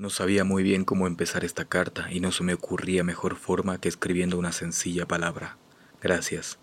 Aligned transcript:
No 0.00 0.10
sabía 0.10 0.44
muy 0.44 0.62
bien 0.62 0.84
cómo 0.84 1.08
empezar 1.08 1.44
esta 1.44 1.64
carta 1.64 2.06
y 2.12 2.20
no 2.20 2.30
se 2.30 2.44
me 2.44 2.54
ocurría 2.54 3.02
mejor 3.02 3.34
forma 3.34 3.80
que 3.80 3.88
escribiendo 3.88 4.38
una 4.38 4.52
sencilla 4.52 5.08
palabra. 5.08 5.56
Gracias. 6.00 6.60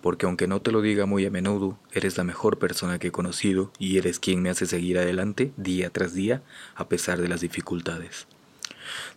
Porque 0.00 0.26
aunque 0.26 0.48
no 0.48 0.60
te 0.60 0.72
lo 0.72 0.82
diga 0.82 1.06
muy 1.06 1.24
a 1.24 1.30
menudo, 1.30 1.78
eres 1.92 2.16
la 2.16 2.24
mejor 2.24 2.58
persona 2.58 2.98
que 2.98 3.06
he 3.06 3.12
conocido 3.12 3.70
y 3.78 3.98
eres 3.98 4.18
quien 4.18 4.42
me 4.42 4.50
hace 4.50 4.66
seguir 4.66 4.98
adelante 4.98 5.52
día 5.56 5.90
tras 5.90 6.12
día 6.12 6.42
a 6.74 6.88
pesar 6.88 7.20
de 7.22 7.28
las 7.28 7.40
dificultades. 7.40 8.26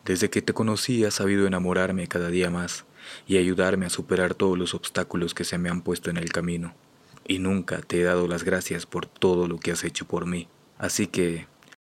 Desde 0.06 0.30
que 0.30 0.44
te 0.44 0.54
conocí 0.54 1.04
has 1.04 1.16
sabido 1.16 1.48
enamorarme 1.48 2.08
cada 2.08 2.30
día 2.30 2.52
más 2.52 2.86
y 3.26 3.38
ayudarme 3.38 3.88
a 3.88 3.90
superar 3.90 4.36
todos 4.36 4.60
los 4.60 4.76
obstáculos 4.76 5.34
que 5.34 5.44
se 5.44 5.58
me 5.58 5.70
han 5.70 5.82
puesto 5.82 6.12
en 6.12 6.18
el 6.18 6.32
camino. 6.32 6.76
Y 7.28 7.40
nunca 7.40 7.82
te 7.82 8.00
he 8.00 8.04
dado 8.04 8.28
las 8.28 8.44
gracias 8.44 8.86
por 8.86 9.08
todo 9.08 9.48
lo 9.48 9.58
que 9.58 9.72
has 9.72 9.84
hecho 9.84 10.06
por 10.06 10.28
mí. 10.28 10.48
Así 10.78 11.08
que 11.08 11.48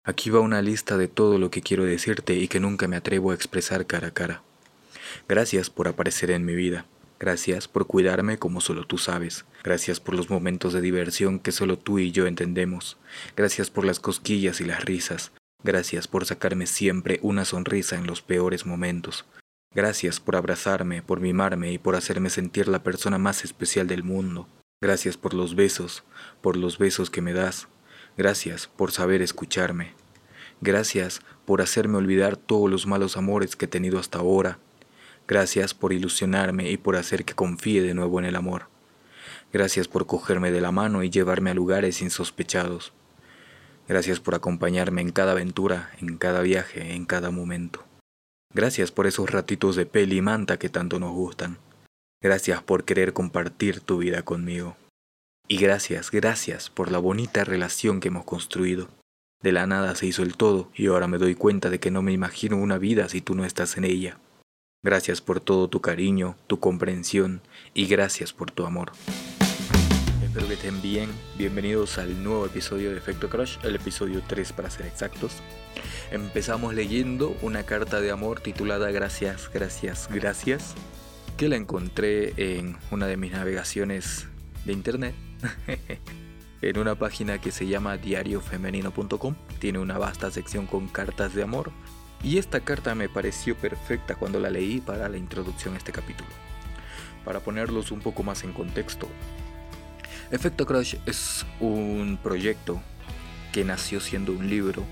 Aquí 0.08 0.30
va 0.30 0.38
una 0.38 0.62
lista 0.62 0.96
de 0.96 1.08
todo 1.08 1.36
lo 1.36 1.50
que 1.50 1.62
quiero 1.62 1.82
decirte 1.82 2.36
y 2.36 2.46
que 2.46 2.60
nunca 2.60 2.86
me 2.86 2.94
atrevo 2.94 3.32
a 3.32 3.34
expresar 3.34 3.86
cara 3.86 4.08
a 4.08 4.10
cara. 4.12 4.42
Gracias 5.28 5.68
por 5.68 5.88
aparecer 5.88 6.30
en 6.30 6.44
mi 6.44 6.54
vida. 6.54 6.86
Gracias 7.18 7.66
por 7.66 7.88
cuidarme 7.88 8.38
como 8.38 8.60
solo 8.60 8.86
tú 8.86 8.98
sabes. 8.98 9.46
Gracias 9.64 9.98
por 9.98 10.14
los 10.14 10.30
momentos 10.30 10.72
de 10.72 10.80
diversión 10.80 11.40
que 11.40 11.50
solo 11.50 11.76
tú 11.76 11.98
y 11.98 12.12
yo 12.12 12.28
entendemos. 12.28 12.98
Gracias 13.36 13.68
por 13.68 13.84
las 13.84 13.98
cosquillas 13.98 14.60
y 14.60 14.64
las 14.64 14.84
risas. 14.84 15.32
Gracias 15.64 16.06
por 16.06 16.24
sacarme 16.24 16.68
siempre 16.68 17.18
una 17.22 17.44
sonrisa 17.44 17.96
en 17.96 18.06
los 18.06 18.22
peores 18.22 18.64
momentos. 18.64 19.24
Gracias 19.74 20.20
por 20.20 20.36
abrazarme, 20.36 21.02
por 21.02 21.18
mimarme 21.18 21.72
y 21.72 21.78
por 21.78 21.96
hacerme 21.96 22.30
sentir 22.30 22.68
la 22.68 22.84
persona 22.84 23.18
más 23.18 23.44
especial 23.44 23.88
del 23.88 24.04
mundo. 24.04 24.46
Gracias 24.80 25.16
por 25.16 25.34
los 25.34 25.56
besos, 25.56 26.04
por 26.42 26.56
los 26.56 26.78
besos 26.78 27.10
que 27.10 27.22
me 27.22 27.32
das, 27.32 27.66
Gracias 28.16 28.66
por 28.66 28.92
saber 28.92 29.20
escucharme. 29.20 29.92
Gracias 30.60 31.20
por 31.44 31.60
hacerme 31.60 31.98
olvidar 31.98 32.36
todos 32.36 32.70
los 32.70 32.86
malos 32.86 33.16
amores 33.16 33.56
que 33.56 33.66
he 33.66 33.68
tenido 33.68 33.98
hasta 33.98 34.18
ahora. 34.18 34.58
Gracias 35.28 35.74
por 35.74 35.92
ilusionarme 35.92 36.70
y 36.70 36.76
por 36.76 36.96
hacer 36.96 37.24
que 37.24 37.34
confíe 37.34 37.82
de 37.82 37.94
nuevo 37.94 38.18
en 38.18 38.26
el 38.26 38.36
amor. 38.36 38.68
Gracias 39.52 39.88
por 39.88 40.06
cogerme 40.06 40.50
de 40.50 40.60
la 40.60 40.72
mano 40.72 41.02
y 41.02 41.10
llevarme 41.10 41.50
a 41.50 41.54
lugares 41.54 42.00
insospechados. 42.02 42.92
Gracias 43.88 44.18
por 44.18 44.34
acompañarme 44.34 45.00
en 45.00 45.12
cada 45.12 45.32
aventura, 45.32 45.90
en 46.00 46.16
cada 46.16 46.40
viaje, 46.40 46.94
en 46.94 47.06
cada 47.06 47.30
momento. 47.30 47.84
Gracias 48.52 48.90
por 48.90 49.06
esos 49.06 49.30
ratitos 49.30 49.76
de 49.76 49.86
peli 49.86 50.16
y 50.16 50.22
manta 50.22 50.58
que 50.58 50.68
tanto 50.68 50.98
nos 50.98 51.12
gustan. 51.12 51.58
Gracias 52.22 52.62
por 52.62 52.84
querer 52.84 53.12
compartir 53.12 53.80
tu 53.80 53.98
vida 53.98 54.22
conmigo. 54.22 54.76
Y 55.48 55.58
gracias, 55.58 56.10
gracias 56.10 56.70
por 56.70 56.90
la 56.90 56.98
bonita 56.98 57.44
relación 57.44 58.00
que 58.00 58.08
hemos 58.08 58.24
construido. 58.24 58.88
De 59.42 59.52
la 59.52 59.66
nada 59.66 59.94
se 59.94 60.06
hizo 60.06 60.22
el 60.22 60.36
todo 60.36 60.70
y 60.74 60.86
ahora 60.86 61.08
me 61.08 61.18
doy 61.18 61.34
cuenta 61.34 61.68
de 61.68 61.78
que 61.78 61.90
no 61.90 62.00
me 62.00 62.12
imagino 62.12 62.56
una 62.56 62.78
vida 62.78 63.08
si 63.08 63.20
tú 63.20 63.34
no 63.34 63.44
estás 63.44 63.76
en 63.76 63.84
ella. 63.84 64.18
Gracias 64.82 65.20
por 65.20 65.40
todo 65.40 65.68
tu 65.68 65.80
cariño, 65.80 66.36
tu 66.46 66.58
comprensión 66.58 67.42
y 67.74 67.86
gracias 67.86 68.32
por 68.32 68.50
tu 68.50 68.64
amor. 68.64 68.92
Espero 70.24 70.48
que 70.48 70.54
estén 70.54 70.80
bien. 70.80 71.10
Bienvenidos 71.36 71.98
al 71.98 72.24
nuevo 72.24 72.46
episodio 72.46 72.90
de 72.90 72.96
Efecto 72.96 73.28
Crush, 73.28 73.58
el 73.62 73.76
episodio 73.76 74.22
3 74.26 74.52
para 74.54 74.70
ser 74.70 74.86
exactos. 74.86 75.34
Empezamos 76.10 76.74
leyendo 76.74 77.36
una 77.42 77.64
carta 77.64 78.00
de 78.00 78.10
amor 78.10 78.40
titulada 78.40 78.90
Gracias, 78.90 79.50
gracias, 79.52 80.08
gracias, 80.10 80.74
que 81.36 81.50
la 81.50 81.56
encontré 81.56 82.32
en 82.36 82.78
una 82.90 83.06
de 83.06 83.18
mis 83.18 83.32
navegaciones 83.32 84.28
de 84.64 84.72
internet 84.72 85.14
en 86.62 86.78
una 86.78 86.94
página 86.94 87.40
que 87.40 87.50
se 87.50 87.66
llama 87.66 87.96
diariofemenino.com. 87.96 89.34
Tiene 89.58 89.78
una 89.78 89.98
vasta 89.98 90.30
sección 90.30 90.66
con 90.66 90.88
cartas 90.88 91.34
de 91.34 91.42
amor. 91.42 91.72
Y 92.22 92.38
esta 92.38 92.60
carta 92.60 92.94
me 92.94 93.08
pareció 93.08 93.56
perfecta 93.56 94.14
cuando 94.14 94.40
la 94.40 94.50
leí 94.50 94.80
para 94.80 95.08
la 95.08 95.16
introducción 95.16 95.74
a 95.74 95.78
este 95.78 95.92
capítulo. 95.92 96.30
Para 97.24 97.40
ponerlos 97.40 97.92
un 97.92 98.00
poco 98.00 98.22
más 98.22 98.44
en 98.44 98.52
contexto, 98.52 99.08
Efecto 100.30 100.66
Crush 100.66 100.96
es 101.06 101.46
un 101.60 102.18
proyecto 102.20 102.80
que 103.52 103.64
nació 103.64 104.00
siendo 104.00 104.32
un 104.32 104.50
libro 104.50 104.82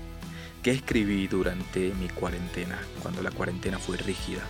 que 0.63 0.71
escribí 0.71 1.27
durante 1.27 1.93
mi 1.93 2.07
cuarentena, 2.07 2.79
cuando 3.01 3.21
la 3.21 3.31
cuarentena 3.31 3.77
fue 3.77 3.97
rígida. 3.97 4.41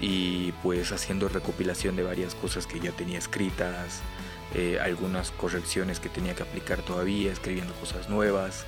Y 0.00 0.52
pues 0.62 0.92
haciendo 0.92 1.28
recopilación 1.28 1.96
de 1.96 2.02
varias 2.02 2.34
cosas 2.34 2.66
que 2.66 2.80
ya 2.80 2.92
tenía 2.92 3.18
escritas, 3.18 4.00
eh, 4.54 4.78
algunas 4.80 5.30
correcciones 5.30 6.00
que 6.00 6.08
tenía 6.08 6.34
que 6.34 6.42
aplicar 6.42 6.82
todavía, 6.82 7.32
escribiendo 7.32 7.72
cosas 7.74 8.08
nuevas, 8.08 8.64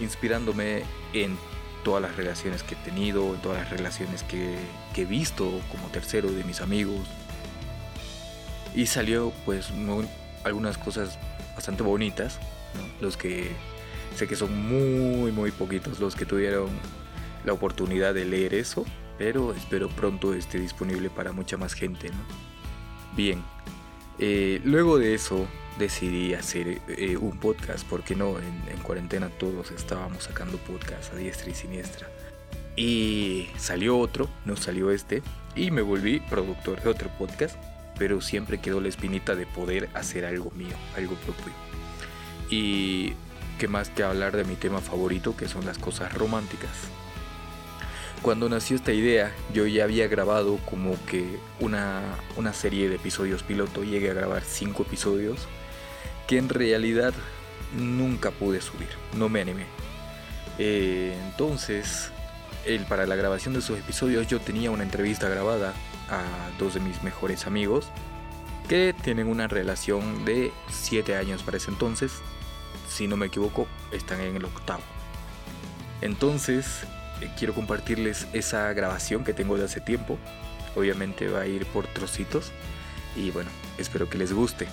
inspirándome 0.00 0.82
en 1.12 1.38
todas 1.84 2.02
las 2.02 2.16
relaciones 2.16 2.62
que 2.62 2.74
he 2.74 2.78
tenido, 2.78 3.34
en 3.34 3.40
todas 3.40 3.58
las 3.58 3.70
relaciones 3.70 4.22
que, 4.24 4.58
he 4.96 5.04
visto 5.04 5.60
como 5.70 5.86
tercero 5.88 6.30
de 6.32 6.42
mis 6.42 6.60
amigos. 6.60 7.06
Y 8.74 8.86
salió 8.86 9.32
pues 9.44 9.70
algunas 10.44 10.76
cosas 10.76 11.18
bastante 11.54 11.84
bonitas, 11.84 12.40
los 13.00 13.16
que 13.16 13.52
sé 14.16 14.26
que 14.26 14.34
son 14.34 14.68
muy 14.68 15.30
muy 15.30 15.52
poquitos 15.52 16.00
los 16.00 16.16
que 16.16 16.26
tuvieron 16.26 16.68
la 17.44 17.52
oportunidad 17.52 18.12
de 18.12 18.24
leer 18.24 18.54
eso, 18.54 18.84
pero 19.16 19.54
espero 19.54 19.88
pronto 19.88 20.34
esté 20.34 20.58
disponible 20.58 21.10
para 21.10 21.30
mucha 21.30 21.56
más 21.56 21.74
gente. 21.74 22.10
Bien, 23.16 23.42
eh, 24.18 24.60
luego 24.64 24.98
de 24.98 25.14
eso 25.14 25.46
decidí 25.78 26.34
hacer 26.34 26.80
eh, 26.88 27.16
un 27.16 27.38
podcast, 27.38 27.86
porque 27.88 28.16
no, 28.16 28.38
en, 28.38 28.78
cuarentena 28.82 29.28
todos 29.28 29.70
estábamos 29.70 30.24
sacando 30.24 30.58
podcast 30.58 31.12
a 31.12 31.16
diestra 31.16 31.50
y 31.50 31.54
siniestra. 31.54 32.08
Y 32.76 33.48
salió 33.56 33.98
otro, 33.98 34.28
no 34.44 34.56
salió 34.56 34.90
este, 34.90 35.22
y 35.54 35.70
me 35.70 35.82
volví 35.82 36.20
productor 36.20 36.82
de 36.82 36.88
otro 36.88 37.10
podcast, 37.18 37.56
pero 37.98 38.20
siempre 38.20 38.58
quedó 38.58 38.80
la 38.80 38.88
espinita 38.88 39.34
de 39.34 39.46
poder 39.46 39.88
hacer 39.94 40.24
algo 40.24 40.50
mío, 40.52 40.76
algo 40.96 41.14
propio. 41.16 41.52
Y 42.50 43.12
qué 43.58 43.68
más 43.68 43.90
que 43.90 44.04
hablar 44.04 44.36
de 44.36 44.44
mi 44.44 44.54
tema 44.54 44.80
favorito, 44.80 45.36
que 45.36 45.48
son 45.48 45.66
las 45.66 45.78
cosas 45.78 46.14
románticas. 46.14 46.70
Cuando 48.22 48.48
nació 48.48 48.76
esta 48.76 48.92
idea, 48.92 49.32
yo 49.54 49.66
ya 49.66 49.84
había 49.84 50.08
grabado 50.08 50.58
como 50.68 50.96
que 51.06 51.38
una, 51.60 52.02
serie 52.52 52.88
de 52.88 52.96
episodios 52.96 53.42
piloto, 53.42 53.84
llegué 53.84 54.10
a 54.10 54.14
grabar 54.14 54.42
cinco 54.42 54.82
episodios, 54.82 55.46
que 56.26 56.38
en 56.38 56.48
realidad 56.48 57.14
nunca 57.76 58.30
pude 58.30 58.60
subir, 58.60 58.88
no 59.16 59.28
me 59.28 59.40
animé. 59.40 59.66
Eh, 60.58 61.16
entonces, 61.26 62.10
para 62.88 63.06
la 63.06 63.16
grabación 63.16 63.54
de 63.54 63.60
esos 63.60 63.78
episodios 63.78 64.26
yo 64.26 64.40
tenía 64.40 64.70
una 64.70 64.82
entrevista 64.82 65.28
grabada 65.28 65.72
a 66.10 66.22
dos 66.58 66.74
de 66.74 66.80
mis 66.80 67.02
mejores 67.02 67.46
amigos, 67.46 67.86
que 68.68 68.94
tienen 69.02 69.28
una 69.28 69.48
relación 69.48 70.24
de 70.24 70.52
7 70.70 71.16
años 71.16 71.42
para 71.42 71.56
ese 71.56 71.70
entonces, 71.70 72.12
si 72.88 73.06
no 73.06 73.16
me 73.16 73.26
equivoco, 73.26 73.66
están 73.92 74.20
en 74.20 74.36
el 74.36 74.44
octavo. 74.44 74.82
Entonces, 76.02 76.84
quiero 77.38 77.54
compartirles 77.54 78.26
esa 78.32 78.72
grabación 78.72 79.24
que 79.24 79.34
tengo 79.34 79.56
de 79.56 79.64
hace 79.64 79.80
tiempo. 79.80 80.18
Obviamente 80.76 81.28
va 81.28 81.40
a 81.40 81.46
ir 81.46 81.66
por 81.66 81.86
trocitos 81.86 82.52
y 83.16 83.30
bueno, 83.30 83.50
espero 83.78 84.08
que 84.08 84.18
les 84.18 84.32
guste. 84.32 84.66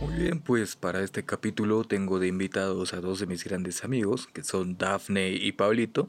Muy 0.00 0.14
bien, 0.14 0.40
pues 0.40 0.76
para 0.76 1.02
este 1.02 1.24
capítulo 1.24 1.82
tengo 1.82 2.20
de 2.20 2.28
invitados 2.28 2.94
a 2.94 3.00
dos 3.00 3.18
de 3.18 3.26
mis 3.26 3.42
grandes 3.44 3.82
amigos, 3.82 4.28
que 4.28 4.44
son 4.44 4.78
Daphne 4.78 5.30
y 5.30 5.50
Pablito, 5.52 6.08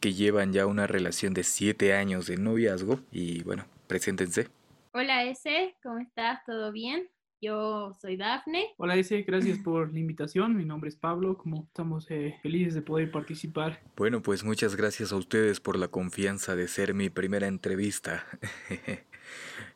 que 0.00 0.14
llevan 0.14 0.52
ya 0.52 0.66
una 0.66 0.86
relación 0.86 1.34
de 1.34 1.44
7 1.44 1.94
años 1.94 2.26
de 2.26 2.38
noviazgo 2.38 3.00
y 3.12 3.42
bueno, 3.42 3.66
preséntense. 3.86 4.48
Hola 4.92 5.24
S, 5.24 5.76
¿cómo 5.82 5.98
estás? 5.98 6.44
¿Todo 6.46 6.72
bien? 6.72 7.08
Yo 7.44 7.92
soy 8.00 8.16
Dafne. 8.16 8.68
Hola, 8.78 8.96
Ese, 8.96 9.20
gracias 9.20 9.58
por 9.58 9.92
la 9.92 9.98
invitación. 9.98 10.56
Mi 10.56 10.64
nombre 10.64 10.88
es 10.88 10.96
Pablo, 10.96 11.36
como 11.36 11.64
estamos 11.64 12.10
eh, 12.10 12.38
felices 12.42 12.72
de 12.72 12.80
poder 12.80 13.10
participar. 13.10 13.82
Bueno, 13.98 14.22
pues 14.22 14.44
muchas 14.44 14.76
gracias 14.76 15.12
a 15.12 15.16
ustedes 15.16 15.60
por 15.60 15.76
la 15.76 15.88
confianza 15.88 16.56
de 16.56 16.68
ser 16.68 16.94
mi 16.94 17.10
primera 17.10 17.46
entrevista. 17.46 18.24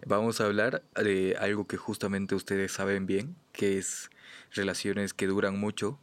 Vamos 0.07 0.41
a 0.41 0.47
hablar 0.47 0.83
de 0.95 1.37
algo 1.39 1.67
que 1.67 1.77
justamente 1.77 2.35
ustedes 2.35 2.73
saben 2.73 3.05
bien, 3.05 3.37
que 3.53 3.77
es 3.77 4.09
relaciones 4.55 5.13
que 5.13 5.27
duran 5.27 5.61
mucho 5.61 5.99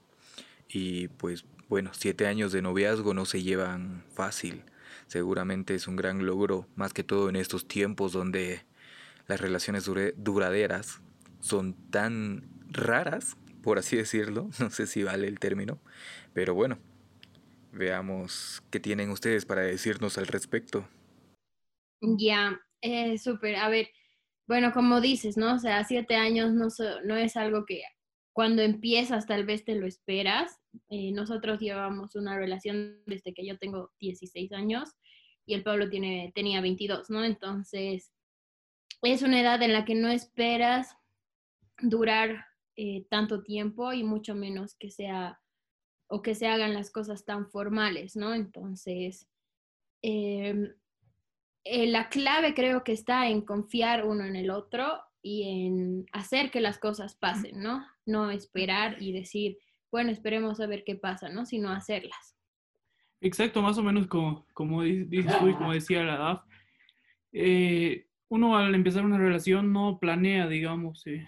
y 0.70 1.08
pues 1.08 1.46
bueno, 1.68 1.90
siete 1.94 2.28
años 2.28 2.52
de 2.52 2.62
noviazgo 2.62 3.16
no 3.16 3.26
se 3.26 3.42
llevan 3.42 4.04
fácil. 4.14 4.62
Seguramente 5.08 5.74
es 5.74 5.88
un 5.88 5.96
gran 5.96 6.28
logro, 6.28 6.68
más 6.76 6.94
que 6.94 7.04
todo 7.04 7.28
en 7.28 7.36
estos 7.36 7.68
tiempos 7.68 8.12
donde 8.12 8.62
las 9.26 9.42
relaciones 9.42 9.90
duraderas 10.16 11.02
son 11.46 11.76
tan 11.92 12.50
raras, 12.70 13.38
por 13.62 13.78
así 13.78 13.96
decirlo, 13.96 14.50
no 14.60 14.72
sé 14.72 14.88
si 14.88 15.04
vale 15.04 15.28
el 15.28 15.40
término, 15.40 15.80
pero 16.34 16.56
bueno, 16.56 16.80
veamos 17.72 18.64
qué 18.72 18.80
tienen 18.80 19.12
ustedes 19.12 19.46
para 19.46 19.62
decirnos 19.62 20.18
al 20.18 20.26
respecto. 20.26 20.88
Ya, 22.02 22.60
eh, 22.82 23.18
súper, 23.20 23.58
a 23.58 23.70
ver, 23.70 23.90
bueno, 24.48 24.74
como 24.74 25.02
dices, 25.02 25.38
¿no? 25.38 25.54
O 25.54 25.60
sea, 25.60 25.84
siete 25.84 26.16
años 26.16 26.52
no, 26.52 26.68
no 27.04 27.16
es 27.16 27.38
algo 27.38 27.66
que 27.66 27.84
cuando 28.34 28.64
empiezas 28.64 29.28
tal 29.28 29.46
vez 29.46 29.64
te 29.64 29.76
lo 29.76 29.86
esperas. 29.86 30.60
Eh, 30.90 31.12
nosotros 31.12 31.60
llevamos 31.60 32.16
una 32.16 32.38
relación 32.38 33.02
desde 33.06 33.34
que 33.34 33.46
yo 33.46 33.58
tengo 33.58 33.92
16 34.00 34.52
años 34.52 34.90
y 35.46 35.54
el 35.54 35.64
Pablo 35.64 35.90
tiene, 35.90 36.32
tenía 36.36 36.60
22, 36.60 37.10
¿no? 37.10 37.24
Entonces, 37.24 38.12
es 39.02 39.22
una 39.22 39.40
edad 39.40 39.62
en 39.62 39.74
la 39.74 39.86
que 39.86 39.96
no 39.96 40.10
esperas 40.10 40.96
durar 41.82 42.46
eh, 42.76 43.06
tanto 43.10 43.44
tiempo 43.44 43.94
y 43.94 44.04
mucho 44.04 44.36
menos 44.36 44.76
que 44.76 44.92
sea 44.92 45.40
o 46.08 46.22
que 46.22 46.36
se 46.36 46.48
hagan 46.48 46.74
las 46.74 46.92
cosas 46.92 47.26
tan 47.26 47.50
formales, 47.50 48.16
¿no? 48.16 48.34
Entonces, 48.34 49.28
em, 50.02 50.74
eh, 51.64 51.88
la 51.88 52.10
clave 52.10 52.54
creo 52.54 52.84
que 52.84 52.92
está 52.92 53.28
en 53.28 53.42
confiar 53.42 54.06
uno 54.06 54.24
en 54.24 54.36
el 54.36 54.52
otro 54.52 55.02
y 55.22 55.66
en 55.66 56.06
hacer 56.12 56.52
que 56.52 56.62
las 56.62 56.78
cosas 56.78 57.16
pasen, 57.16 57.62
¿no? 57.62 57.84
No 58.06 58.30
esperar 58.30 59.02
y 59.02 59.14
decir, 59.14 59.58
bueno, 59.92 60.12
esperemos 60.12 60.60
a 60.60 60.68
ver 60.68 60.84
qué 60.84 60.96
pasa, 60.96 61.30
¿no? 61.30 61.46
Sino 61.46 61.72
hacerlas. 61.72 62.36
Exacto, 63.22 63.62
más 63.62 63.78
o 63.80 63.84
menos 63.84 64.06
como, 64.06 64.46
como 64.54 64.84
dices 64.84 65.40
tú 65.40 65.48
y 65.48 65.56
como 65.56 65.74
decía 65.74 66.04
la 66.04 66.18
DAF. 66.18 66.44
Eh, 67.32 68.06
uno 68.30 68.56
al 68.58 68.76
empezar 68.76 69.04
una 69.04 69.18
relación 69.18 69.74
no 69.74 69.98
planea, 70.00 70.48
digamos, 70.48 71.08
eh, 71.08 71.28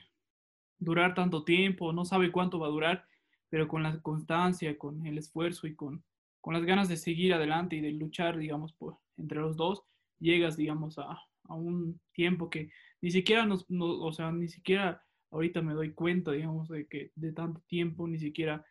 durar 0.79 1.13
tanto 1.13 1.43
tiempo, 1.43 1.93
no 1.93 2.05
sabe 2.05 2.31
cuánto 2.31 2.59
va 2.59 2.67
a 2.67 2.71
durar, 2.71 3.05
pero 3.49 3.67
con 3.67 3.83
la 3.83 3.99
constancia, 4.01 4.77
con 4.77 5.05
el 5.05 5.17
esfuerzo 5.17 5.67
y 5.67 5.75
con, 5.75 6.03
con 6.41 6.53
las 6.53 6.63
ganas 6.63 6.89
de 6.89 6.97
seguir 6.97 7.33
adelante 7.33 7.75
y 7.75 7.81
de 7.81 7.91
luchar, 7.91 8.37
digamos, 8.37 8.73
por, 8.73 8.97
entre 9.17 9.39
los 9.39 9.55
dos, 9.55 9.83
llegas, 10.19 10.57
digamos, 10.57 10.97
a, 10.99 11.19
a 11.43 11.53
un 11.55 11.99
tiempo 12.13 12.49
que 12.49 12.69
ni 13.01 13.11
siquiera 13.11 13.45
nos, 13.45 13.65
o 13.69 14.11
sea, 14.11 14.31
ni 14.31 14.47
siquiera 14.47 15.01
ahorita 15.31 15.61
me 15.61 15.73
doy 15.73 15.93
cuenta, 15.93 16.31
digamos, 16.31 16.69
de 16.69 16.87
que 16.87 17.11
de 17.15 17.31
tanto 17.33 17.61
tiempo, 17.67 18.07
ni 18.07 18.19
siquiera, 18.19 18.65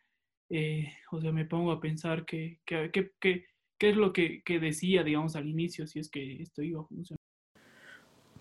eh, 0.49 0.91
o 1.11 1.21
sea, 1.21 1.31
me 1.31 1.45
pongo 1.45 1.71
a 1.71 1.79
pensar 1.79 2.25
que, 2.25 2.59
que, 2.65 2.91
que, 2.91 3.11
que 3.19 3.45
qué 3.77 3.89
es 3.89 3.95
lo 3.95 4.13
que, 4.13 4.41
que, 4.43 4.59
decía, 4.59 5.03
digamos, 5.03 5.35
al 5.35 5.47
inicio, 5.47 5.87
si 5.87 5.99
es 5.99 6.09
que 6.09 6.41
esto 6.41 6.61
iba 6.61 6.81
a 6.81 6.85
funcionar. 6.85 7.19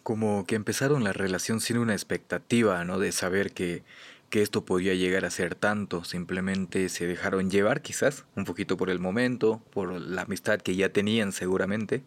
Como 0.07 0.47
que 0.47 0.55
empezaron 0.55 1.03
la 1.03 1.13
relación 1.13 1.61
sin 1.61 1.79
una 1.79 1.93
expectativa, 1.93 2.85
¿no? 2.85 3.01
De 3.01 3.11
saber 3.11 3.51
que, 3.51 3.83
que 4.31 4.41
esto 4.41 4.65
podía 4.65 4.95
llegar 4.95 5.25
a 5.25 5.33
ser 5.33 5.57
tanto, 5.57 6.05
simplemente 6.05 6.89
se 6.91 7.09
dejaron 7.09 7.51
llevar 7.51 7.83
quizás 7.83 8.25
un 8.37 8.45
poquito 8.45 8.77
por 8.77 8.89
el 8.89 9.01
momento, 9.01 9.61
por 9.73 10.01
la 10.01 10.23
amistad 10.23 10.61
que 10.61 10.77
ya 10.77 10.91
tenían 10.91 11.33
seguramente, 11.33 12.05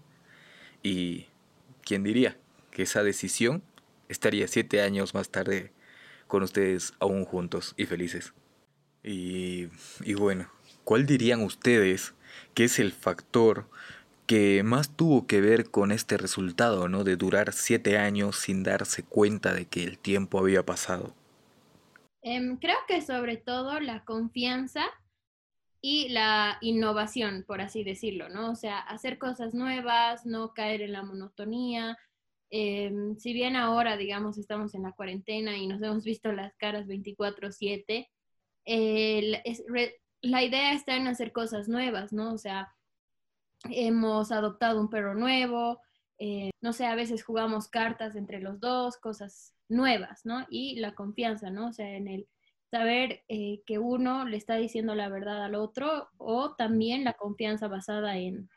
y 0.82 1.28
quién 1.84 2.04
diría 2.06 2.38
que 2.72 2.84
esa 2.84 3.04
decisión 3.04 3.64
estaría 4.08 4.48
siete 4.48 4.82
años 4.82 5.14
más 5.14 5.28
tarde 5.28 5.74
con 6.28 6.42
ustedes 6.42 6.94
aún 7.02 7.26
juntos 7.26 7.74
y 7.76 7.86
felices. 7.86 8.34
Y, 9.04 9.68
y 10.06 10.14
bueno, 10.14 10.50
¿cuál 10.86 11.06
dirían 11.06 11.42
ustedes 11.42 12.14
que 12.54 12.64
es 12.64 12.80
el 12.80 12.94
factor 12.94 13.68
que 14.30 14.62
más 14.62 14.96
tuvo 14.96 15.26
que 15.26 15.42
ver 15.42 15.72
con 15.72 15.92
este 15.92 16.16
resultado, 16.16 16.88
¿no? 16.88 17.04
De 17.04 17.16
durar 17.16 17.52
siete 17.52 17.98
años 17.98 18.36
sin 18.36 18.62
darse 18.62 19.02
cuenta 19.02 19.56
de 19.56 19.66
que 19.66 19.84
el 19.84 19.98
tiempo 19.98 20.38
había 20.38 20.64
pasado. 20.64 21.16
Um, 22.22 22.58
creo 22.58 22.78
que 22.88 23.02
sobre 23.02 23.38
todo 23.38 23.80
la 23.80 24.06
confianza 24.06 24.86
y 25.82 26.10
la 26.10 26.60
innovación, 26.62 27.44
por 27.48 27.60
así 27.60 27.84
decirlo, 27.84 28.30
¿no? 28.30 28.52
O 28.52 28.56
sea, 28.56 28.78
hacer 28.78 29.18
cosas 29.18 29.56
nuevas, 29.56 30.28
no 30.28 30.54
caer 30.54 30.84
en 30.84 30.92
la 30.92 31.02
monotonía, 31.02 31.98
eh, 32.52 32.92
si 33.18 33.34
bien 33.34 33.56
ahora, 33.56 33.98
digamos, 33.98 34.38
estamos 34.38 34.76
en 34.76 34.84
la 34.84 34.92
cuarentena 34.92 35.58
y 35.58 35.66
nos 35.66 35.82
hemos 35.82 36.04
visto 36.04 36.32
las 36.32 36.56
caras 36.58 36.86
24/7, 36.86 38.08
eh, 38.66 39.42
la 40.22 40.44
idea 40.44 40.74
está 40.74 40.98
en 40.98 41.08
hacer 41.08 41.32
cosas 41.32 41.68
nuevas, 41.68 42.14
¿no? 42.14 42.32
O 42.32 42.38
sea, 42.38 42.72
hemos 43.70 44.32
adoptado 44.32 44.80
un 44.80 44.90
perro 44.90 45.16
nuevo, 45.16 45.82
eh, 46.18 46.52
no 46.62 46.74
sé, 46.74 46.86
a 46.86 46.96
veces 46.96 47.24
jugamos 47.24 47.68
cartas 47.70 48.16
entre 48.16 48.42
los 48.42 48.60
dos, 48.60 48.98
cosas 48.98 49.56
nuevas, 49.70 50.26
¿no? 50.26 50.46
Y 50.50 50.80
la 50.80 50.94
confianza, 50.94 51.50
¿no? 51.50 51.70
O 51.70 51.74
sea, 51.74 51.96
en 51.96 52.08
el 52.08 52.28
saber 52.72 53.24
eh, 53.30 53.62
que 53.66 53.80
uno 53.80 54.26
le 54.26 54.38
está 54.38 54.56
diciendo 54.56 54.96
la 54.96 55.10
verdad 55.10 55.44
al 55.44 55.56
otro 55.56 56.10
o 56.18 56.56
también 56.56 57.04
la 57.04 57.14
confianza 57.14 57.68
basada 57.68 58.18
en 58.18 58.50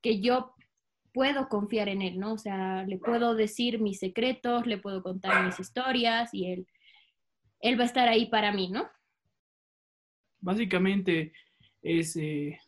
que 0.00 0.20
yo 0.20 0.54
puedo 1.12 1.48
confiar 1.48 1.88
en 1.88 2.02
él, 2.02 2.18
¿no? 2.18 2.34
O 2.34 2.38
sea, 2.38 2.84
le 2.86 2.96
puedo 2.98 3.34
decir 3.34 3.80
mis 3.80 3.98
secretos, 3.98 4.66
le 4.66 4.78
puedo 4.78 5.02
contar 5.02 5.44
mis 5.44 5.58
historias 5.58 6.32
y 6.32 6.52
él, 6.52 6.66
él 7.60 7.78
va 7.78 7.82
a 7.82 7.86
estar 7.86 8.08
ahí 8.08 8.26
para 8.26 8.52
mí, 8.52 8.70
¿no? 8.70 8.88
Básicamente 10.38 11.32
es, 11.82 12.16
eh, 12.16 12.58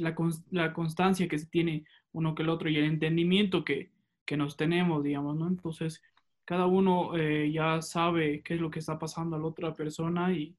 la, 0.00 0.14
la, 0.50 0.72
constancia 0.72 1.28
que 1.28 1.38
se 1.38 1.46
tiene 1.46 1.84
uno 2.12 2.34
que 2.34 2.42
el 2.42 2.48
otro 2.48 2.68
y 2.68 2.76
el 2.76 2.84
entendimiento 2.84 3.64
que, 3.64 3.90
que 4.24 4.36
nos 4.36 4.56
tenemos, 4.56 5.02
digamos, 5.02 5.36
¿no? 5.36 5.48
Entonces, 5.48 6.02
cada 6.44 6.66
uno 6.66 7.16
eh, 7.16 7.50
ya 7.52 7.80
sabe 7.82 8.42
qué 8.42 8.54
es 8.54 8.60
lo 8.60 8.70
que 8.70 8.80
está 8.80 8.98
pasando 8.98 9.36
a 9.36 9.38
la 9.38 9.46
otra 9.46 9.74
persona 9.74 10.32
y 10.32 10.56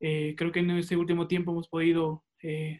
eh, 0.00 0.34
creo 0.36 0.52
que 0.52 0.60
en 0.60 0.70
este 0.70 0.96
último 0.96 1.26
tiempo 1.26 1.52
hemos 1.52 1.68
podido 1.68 2.24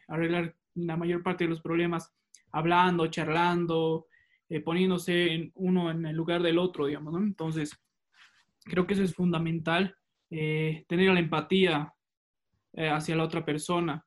arreglar 0.08 0.56
la 0.74 0.96
mayor 0.96 1.22
parte 1.22 1.44
de 1.44 1.50
los 1.50 1.60
problemas 1.60 2.14
hablando, 2.52 3.06
charlando, 3.08 4.06
eh, 4.48 4.60
poniéndose 4.60 5.52
uno 5.54 5.90
en 5.90 6.04
el 6.06 6.16
lugar 6.16 6.42
del 6.42 6.58
otro, 6.58 6.86
digamos, 6.86 7.12
¿no? 7.12 7.20
Entonces, 7.20 7.78
creo 8.64 8.86
que 8.86 8.94
eso 8.94 9.02
es 9.04 9.14
fundamental, 9.14 9.96
eh, 10.30 10.84
tener 10.88 11.12
la 11.12 11.20
empatía 11.20 11.94
eh, 12.72 12.88
hacia 12.88 13.16
la 13.16 13.24
otra 13.24 13.44
persona. 13.44 14.04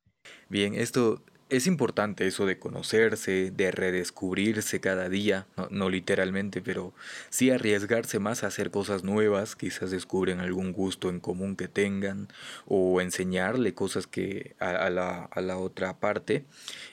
Bien, 0.49 0.73
esto 0.73 1.23
es 1.49 1.67
importante 1.67 2.25
eso 2.25 2.45
de 2.45 2.57
conocerse, 2.57 3.51
de 3.51 3.71
redescubrirse 3.71 4.79
cada 4.79 5.09
día, 5.09 5.47
no, 5.69 5.89
literalmente, 5.89 6.61
pero 6.61 6.93
sí 7.29 7.51
arriesgarse 7.51 8.19
más 8.19 8.43
a 8.43 8.47
hacer 8.47 8.71
cosas 8.71 9.03
nuevas, 9.03 9.55
quizás 9.55 9.91
descubren 9.91 10.39
algún 10.39 10.71
gusto 10.71 11.09
en 11.09 11.19
común 11.19 11.55
que 11.55 11.67
tengan 11.67 12.27
o 12.65 13.01
enseñarle 13.01 13.73
cosas 13.73 14.07
que 14.07 14.55
a, 14.59 14.89
la, 14.89 15.25
a 15.25 15.41
la 15.41 15.57
otra 15.57 15.99
parte 15.99 16.45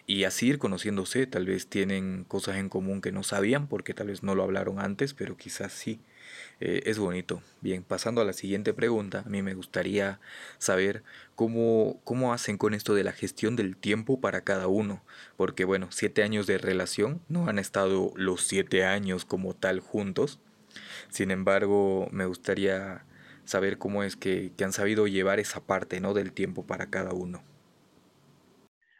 y 0.07 0.25
así 0.25 0.49
ir 0.49 0.59
conociéndose, 0.59 1.27
tal 1.27 1.47
vez 1.47 1.67
tienen 1.67 2.25
cosas 2.25 2.57
en 2.57 2.69
común 2.69 3.01
que 3.01 3.13
no 3.13 3.23
sabían 3.23 3.67
porque 3.67 3.95
tal 3.95 4.09
vez 4.09 4.23
no 4.23 4.35
lo 4.35 4.43
hablaron 4.43 4.79
antes, 4.79 5.15
pero 5.15 5.37
quizás 5.37 5.73
sí. 5.73 6.01
Eh, 6.61 6.83
es 6.85 6.99
bonito. 6.99 7.43
Bien, 7.63 7.83
pasando 7.83 8.21
a 8.21 8.25
la 8.25 8.35
siguiente 8.35 8.75
pregunta, 8.75 9.23
a 9.27 9.29
mí 9.31 9.43
me 9.43 9.55
gustaría 9.55 10.21
saber 10.59 11.03
cómo, 11.35 12.01
cómo 12.05 12.35
hacen 12.35 12.59
con 12.59 12.75
esto 12.75 12.95
de 12.95 13.03
la 13.03 13.13
gestión 13.13 13.57
del 13.57 13.77
tiempo 13.77 14.21
para 14.21 14.43
cada 14.43 14.69
uno, 14.69 15.03
porque 15.39 15.65
bueno, 15.65 15.89
siete 15.91 16.23
años 16.23 16.47
de 16.47 16.59
relación, 16.59 17.23
no 17.29 17.49
han 17.49 17.59
estado 17.59 18.13
los 18.15 18.47
siete 18.47 18.85
años 18.85 19.25
como 19.25 19.55
tal 19.55 19.81
juntos, 19.81 20.39
sin 21.09 21.31
embargo, 21.31 22.09
me 22.13 22.27
gustaría 22.27 23.05
saber 23.45 23.79
cómo 23.79 24.03
es 24.03 24.17
que, 24.17 24.53
han 24.63 24.73
sabido 24.73 25.07
llevar 25.07 25.41
esa 25.41 25.65
parte 25.67 26.01
¿no? 26.01 26.15
del 26.15 26.33
tiempo 26.33 26.67
para 26.67 26.91
cada 26.91 27.13
uno. 27.13 27.43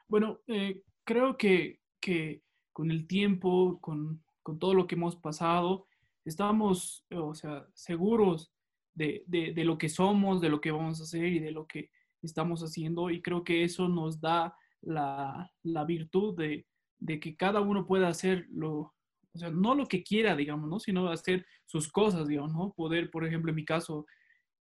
Bueno, 0.09 0.41
eh, 0.49 0.83
creo 1.05 1.37
que, 1.37 1.79
que, 2.01 2.43
con 2.73 2.91
el 2.91 3.07
tiempo, 3.07 3.79
con, 3.81 4.25
con 4.43 4.59
todo 4.59 4.75
lo 4.75 4.87
que 4.87 4.97
hemos 4.97 5.15
pasado, 5.15 5.87
estamos, 6.25 7.05
o 7.11 7.35
sea, 7.35 7.67
seguros 7.75 8.53
de, 8.95 9.25
de, 9.27 9.65
lo 9.65 9.79
que 9.79 9.89
somos, 9.89 10.41
de 10.41 10.49
lo 10.49 10.61
que 10.61 10.71
vamos 10.71 11.01
a 11.01 11.05
hacer 11.05 11.27
y 11.27 11.39
de 11.39 11.53
lo 11.53 11.67
que 11.67 11.91
estamos 12.23 12.61
haciendo. 12.63 13.11
Y 13.11 13.23
creo 13.23 13.45
que 13.45 13.65
eso 13.65 13.89
nos 13.89 14.21
da 14.21 14.55
la, 14.83 15.51
la 15.63 15.85
virtud 15.85 16.37
de, 16.37 16.67
de, 16.99 17.21
que 17.21 17.37
cada 17.37 17.61
uno 17.61 17.87
pueda 17.87 18.09
hacer 18.09 18.47
lo, 18.51 18.95
o 19.33 19.39
sea, 19.39 19.51
no 19.51 19.75
lo 19.75 19.87
que 19.87 20.03
quiera, 20.03 20.37
digamos, 20.37 20.69
¿no? 20.69 20.79
Sino 20.81 21.09
hacer 21.09 21.47
sus 21.67 21.91
cosas, 21.91 22.29
digamos, 22.29 22.53
¿no? 22.53 22.73
Poder, 22.75 23.11
por 23.11 23.27
ejemplo, 23.27 23.51
en 23.51 23.57
mi 23.57 23.65
caso, 23.65 24.07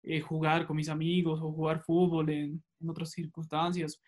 eh, 0.02 0.20
jugar 0.20 0.66
con 0.66 0.76
mis 0.76 0.88
amigos 0.88 1.40
o 1.42 1.52
jugar 1.52 1.82
fútbol 1.82 2.30
en, 2.30 2.62
en 2.80 2.90
otras 2.90 3.10
circunstancias. 3.10 4.00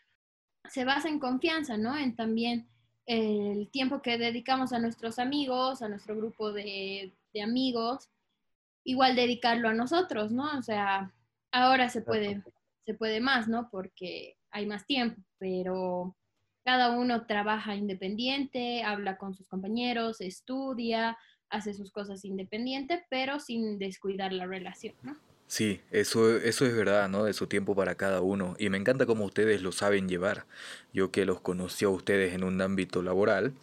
Se 0.69 0.85
basa 0.85 1.09
en 1.09 1.19
confianza, 1.19 1.77
¿no? 1.77 1.97
En 1.97 2.15
también 2.15 2.69
el 3.07 3.69
tiempo 3.71 4.03
que 4.03 4.19
dedicamos 4.19 4.73
a 4.73 4.79
nuestros 4.79 5.19
amigos, 5.19 5.83
a 5.83 5.89
nuestro 5.89 6.17
grupo 6.17 6.53
de, 6.53 7.13
de 7.33 7.43
amigos, 7.43 8.11
igual 8.85 9.17
dedicarlo 9.17 9.69
a 9.69 9.75
nosotros, 9.75 10.33
¿no? 10.33 10.59
O 10.59 10.63
sea, 10.63 11.13
ahora 11.53 11.89
se 11.89 12.03
puede, 12.03 12.43
se 12.85 12.95
puede 12.95 13.21
más, 13.21 13.49
¿no? 13.49 13.69
Porque 13.71 14.37
hay 14.51 14.67
más 14.67 14.87
tiempo, 14.87 15.23
pero 15.39 16.17
cada 16.65 16.91
uno 16.91 17.27
trabaja 17.27 17.75
independiente, 17.75 18.83
habla 18.83 19.17
con 19.17 19.35
sus 19.35 19.49
compañeros, 19.49 20.21
estudia, 20.21 21.17
hace 21.49 21.75
sus 21.75 21.91
cosas 21.91 22.25
independiente, 22.25 23.05
pero 23.11 23.41
sin 23.41 23.79
descuidar 23.79 24.33
la 24.33 24.47
relación, 24.47 24.95
¿no? 25.03 25.17
Sí, 25.47 25.81
eso, 25.91 26.37
eso 26.37 26.65
es 26.65 26.77
verdad, 26.77 27.09
¿no? 27.09 27.25
De 27.25 27.33
su 27.33 27.49
tiempo 27.49 27.75
para 27.75 27.97
cada 27.97 28.21
uno. 28.21 28.55
Y 28.61 28.69
me 28.69 28.79
encanta 28.79 29.05
cómo 29.05 29.25
ustedes 29.25 29.63
lo 29.63 29.73
saben 29.73 30.09
llevar. 30.09 30.47
Yo 30.93 31.11
que 31.11 31.25
los 31.25 31.41
conocí 31.41 31.85
a 31.85 31.89
ustedes 31.89 32.35
en 32.35 32.45
un 32.45 32.61
ámbito 32.63 33.03
laboral, 33.03 33.55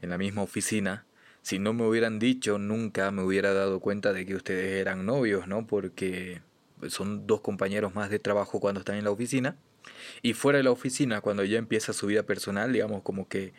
en 0.00 0.08
la 0.08 0.16
misma 0.16 0.40
oficina, 0.40 1.04
si 1.46 1.60
no 1.60 1.72
me 1.72 1.86
hubieran 1.86 2.18
dicho, 2.18 2.58
nunca 2.58 3.12
me 3.12 3.22
hubiera 3.22 3.54
dado 3.54 3.78
cuenta 3.78 4.12
de 4.12 4.26
que 4.26 4.34
ustedes 4.34 4.80
eran 4.80 5.06
novios, 5.06 5.46
¿no? 5.46 5.64
Porque 5.64 6.42
son 6.88 7.28
dos 7.28 7.40
compañeros 7.40 7.94
más 7.94 8.10
de 8.10 8.18
trabajo 8.18 8.58
cuando 8.58 8.80
están 8.80 8.96
en 8.96 9.04
la 9.04 9.12
oficina. 9.12 9.56
Y 10.22 10.32
fuera 10.32 10.56
de 10.56 10.64
la 10.64 10.72
oficina, 10.72 11.20
cuando 11.20 11.44
ya 11.44 11.56
empieza 11.56 11.92
su 11.92 12.08
vida 12.08 12.24
personal, 12.24 12.72
digamos 12.72 13.02
como 13.02 13.28
que 13.28 13.52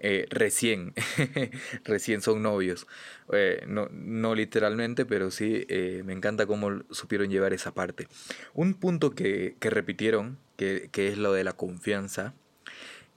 eh, 0.00 0.26
recién, 0.28 0.92
recién 1.84 2.20
son 2.20 2.42
novios. 2.42 2.86
Eh, 3.32 3.64
no, 3.66 3.88
no, 3.90 4.34
literalmente, 4.34 5.06
pero 5.06 5.30
sí 5.30 5.64
eh, 5.70 6.02
me 6.04 6.12
encanta 6.12 6.44
cómo 6.44 6.82
supieron 6.90 7.30
llevar 7.30 7.54
esa 7.54 7.72
parte. 7.72 8.06
Un 8.52 8.74
punto 8.74 9.14
que, 9.14 9.56
que 9.60 9.70
repitieron, 9.70 10.36
que, 10.58 10.90
que, 10.92 11.08
es 11.08 11.16
lo 11.16 11.32
de 11.32 11.44
la 11.44 11.54
confianza, 11.54 12.34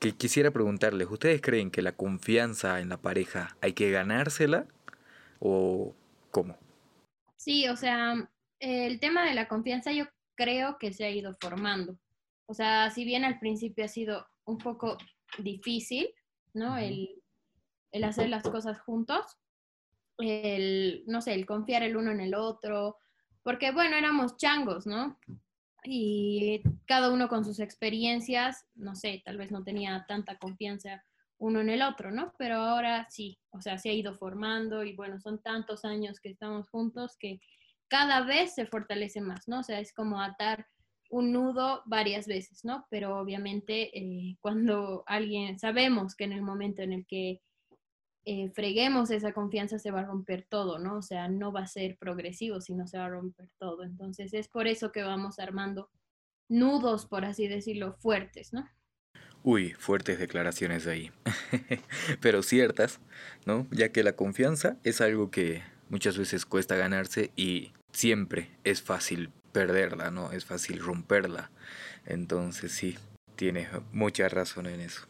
que 0.04 0.18
quisiera 0.18 0.52
preguntarles, 0.52 1.10
¿ustedes 1.10 1.42
creen 1.42 1.72
que 1.72 1.82
la 1.82 1.94
confianza 1.94 2.82
en 2.82 2.90
la 2.90 2.98
pareja 2.98 3.56
hay 3.62 3.72
que 3.72 3.90
ganársela 3.90 4.68
o 5.40 5.96
cómo? 6.30 6.58
Sí, 7.38 7.70
o 7.70 7.78
sea, 7.78 8.30
el 8.60 9.00
tema 9.00 9.26
de 9.26 9.34
la 9.34 9.48
confianza 9.48 9.94
yo 9.94 10.04
creo 10.36 10.78
que 10.78 10.92
se 10.92 11.06
ha 11.06 11.10
ido 11.10 11.34
formando. 11.40 11.98
O 12.48 12.54
sea, 12.54 12.90
si 12.90 13.06
bien 13.06 13.24
al 13.24 13.40
principio 13.40 13.86
ha 13.86 13.88
sido 13.88 14.28
un 14.44 14.58
poco 14.58 14.98
difícil, 15.38 16.10
¿no? 16.54 16.78
El, 16.78 17.08
el 17.94 18.04
hacer 18.04 18.28
las 18.28 18.44
cosas 18.44 18.82
juntos, 18.82 19.38
el, 20.18 21.06
no 21.08 21.22
sé, 21.22 21.34
el 21.34 21.46
confiar 21.46 21.82
el 21.82 21.96
uno 21.96 22.12
en 22.12 22.20
el 22.20 22.36
otro, 22.36 22.98
porque 23.42 23.72
bueno, 23.72 23.96
éramos 23.96 24.36
changos, 24.36 24.86
¿no? 24.86 25.18
Y 25.86 26.62
cada 26.86 27.12
uno 27.12 27.28
con 27.28 27.44
sus 27.46 27.60
experiencias, 27.60 28.66
no 28.76 28.96
sé, 28.96 29.22
tal 29.26 29.38
vez 29.38 29.52
no 29.52 29.64
tenía 29.64 30.06
tanta 30.08 30.38
confianza 30.38 31.04
uno 31.38 31.60
en 31.60 31.70
el 31.70 31.82
otro, 31.82 32.12
¿no? 32.12 32.34
Pero 32.38 32.56
ahora 32.56 33.08
sí, 33.10 33.38
o 33.52 33.62
sea, 33.62 33.78
se 33.78 33.90
ha 33.90 33.94
ido 33.94 34.16
formando 34.18 34.84
y 34.84 34.96
bueno, 34.96 35.20
son 35.20 35.42
tantos 35.42 35.84
años 35.84 36.20
que 36.20 36.30
estamos 36.30 36.70
juntos 36.70 37.18
que 37.20 37.42
cada 37.90 38.22
vez 38.22 38.56
se 38.56 38.66
fortalece 38.66 39.20
más, 39.20 39.48
¿no? 39.48 39.60
O 39.60 39.64
sea, 39.64 39.80
es 39.80 39.94
como 39.94 40.22
atar 40.22 40.68
un 41.10 41.32
nudo 41.32 41.84
varias 41.86 42.28
veces, 42.28 42.64
¿no? 42.64 42.88
Pero 42.90 43.20
obviamente 43.20 43.98
eh, 43.98 44.38
cuando 44.42 45.04
alguien, 45.06 45.60
sabemos 45.60 46.16
que 46.16 46.24
en 46.24 46.34
el 46.34 46.42
momento 46.42 46.82
en 46.82 46.94
el 46.94 47.06
que 47.06 47.42
eh, 48.26 48.50
freguemos 48.52 49.12
esa 49.12 49.34
confianza 49.34 49.80
se 49.80 49.92
va 49.92 50.02
a 50.02 50.06
romper 50.06 50.46
todo, 50.48 50.80
¿no? 50.80 50.98
O 50.98 51.02
sea, 51.02 51.28
no 51.28 51.52
va 51.52 51.62
a 51.62 51.68
ser 51.68 51.98
progresivo, 51.98 52.62
sino 52.62 52.88
se 52.88 52.98
va 52.98 53.06
a 53.06 53.10
romper 53.10 53.50
todo. 53.60 53.84
Entonces 53.84 54.34
es 54.34 54.48
por 54.48 54.68
eso 54.68 54.92
que 54.92 55.04
vamos 55.04 55.40
armando 55.40 55.90
nudos, 56.48 57.06
por 57.06 57.26
así 57.26 57.48
decirlo, 57.48 57.96
fuertes, 58.00 58.54
¿no? 58.54 58.70
Uy, 59.44 59.74
fuertes 59.74 60.20
declaraciones 60.20 60.88
ahí, 60.88 61.12
pero 62.22 62.44
ciertas, 62.44 63.02
¿no? 63.46 63.68
Ya 63.72 63.90
que 63.90 64.04
la 64.04 64.14
confianza 64.14 64.78
es 64.84 65.02
algo 65.02 65.32
que 65.32 65.64
muchas 65.90 66.18
veces 66.18 66.46
cuesta 66.46 66.78
ganarse 66.78 67.32
y 67.36 67.74
siempre 67.92 68.52
es 68.64 68.82
fácil 68.82 69.32
perderla, 69.52 70.12
¿no? 70.12 70.32
Es 70.32 70.46
fácil 70.46 70.80
romperla. 70.80 71.52
Entonces 72.06 72.72
sí, 72.72 72.98
tienes 73.36 73.68
mucha 73.92 74.30
razón 74.30 74.68
en 74.68 74.80
eso. 74.80 75.08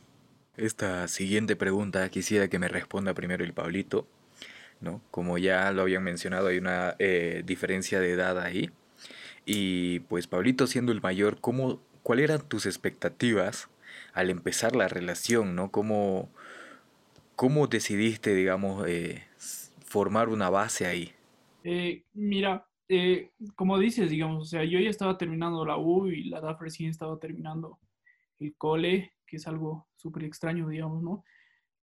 Esta 0.56 1.08
siguiente 1.08 1.56
pregunta 1.56 2.08
quisiera 2.10 2.48
que 2.48 2.60
me 2.60 2.68
responda 2.68 3.14
primero 3.14 3.44
el 3.44 3.54
Pablito, 3.54 4.08
¿no? 4.82 5.02
Como 5.10 5.38
ya 5.38 5.72
lo 5.72 5.84
habían 5.84 6.04
mencionado, 6.04 6.48
hay 6.48 6.58
una 6.60 6.96
eh, 7.00 7.42
diferencia 7.46 8.00
de 8.00 8.12
edad 8.12 8.40
ahí. 8.40 8.70
Y 9.46 10.02
pues 10.02 10.28
Pablito 10.28 10.68
siendo 10.68 10.92
el 10.92 11.02
mayor, 11.02 11.40
¿cómo, 11.42 11.82
¿cuáles 12.04 12.26
eran 12.26 12.48
tus 12.48 12.66
expectativas 12.66 13.70
al 14.14 14.30
empezar 14.30 14.76
la 14.76 14.88
relación, 14.88 15.56
¿no? 15.56 15.72
¿Cómo, 15.72 16.30
cómo 17.36 17.68
decidiste, 17.68 18.34
digamos, 18.36 18.88
eh, 18.88 19.24
formar 19.86 20.30
una 20.30 20.50
base 20.50 20.86
ahí? 20.86 21.14
Eh, 21.64 22.04
mira, 22.14 22.66
eh, 22.88 23.32
como 23.56 23.80
dices, 23.80 24.10
digamos, 24.10 24.44
o 24.44 24.46
sea, 24.46 24.64
yo 24.64 24.80
ya 24.80 24.90
estaba 24.90 25.18
terminando 25.18 25.66
la 25.66 25.78
U 25.78 26.08
y 26.08 26.26
la 26.26 26.42
DAF 26.42 26.62
recién 26.62 26.90
estaba 26.90 27.18
terminando 27.20 27.80
el 28.40 28.56
cole, 28.56 29.14
que 29.34 29.38
es 29.38 29.48
algo 29.48 29.88
súper 29.96 30.26
extraño, 30.26 30.70
digamos, 30.70 31.02
¿no? 31.02 31.24